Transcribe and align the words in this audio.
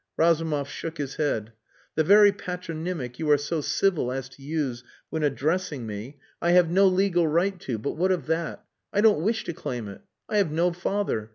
Razumov 0.17 0.67
shook 0.67 0.97
his 0.97 1.17
head. 1.17 1.53
"The 1.93 2.03
very 2.03 2.31
patronymic 2.31 3.19
you 3.19 3.29
are 3.29 3.37
so 3.37 3.61
civil 3.61 4.11
as 4.11 4.29
to 4.29 4.41
use 4.41 4.83
when 5.11 5.21
addressing 5.21 5.85
me 5.85 6.17
I 6.41 6.53
have 6.53 6.71
no 6.71 6.87
legal 6.87 7.27
right 7.27 7.59
to 7.59 7.77
but 7.77 7.91
what 7.97 8.11
of 8.11 8.25
that? 8.25 8.65
I 8.91 9.01
don't 9.01 9.21
wish 9.21 9.43
to 9.43 9.53
claim 9.53 9.87
it. 9.87 10.01
I 10.27 10.37
have 10.37 10.51
no 10.51 10.73
father. 10.73 11.29